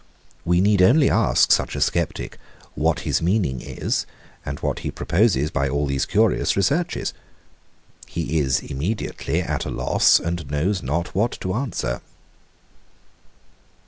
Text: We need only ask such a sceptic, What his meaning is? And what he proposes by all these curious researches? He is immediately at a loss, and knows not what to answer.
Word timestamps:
We 0.45 0.61
need 0.61 0.81
only 0.81 1.11
ask 1.11 1.51
such 1.51 1.75
a 1.75 1.79
sceptic, 1.79 2.39
What 2.73 3.01
his 3.01 3.21
meaning 3.21 3.61
is? 3.61 4.07
And 4.43 4.59
what 4.61 4.79
he 4.79 4.89
proposes 4.89 5.51
by 5.51 5.69
all 5.69 5.85
these 5.85 6.07
curious 6.07 6.57
researches? 6.57 7.13
He 8.07 8.39
is 8.39 8.61
immediately 8.61 9.41
at 9.43 9.63
a 9.63 9.69
loss, 9.69 10.19
and 10.19 10.49
knows 10.49 10.81
not 10.81 11.13
what 11.13 11.33
to 11.41 11.53
answer. 11.53 12.01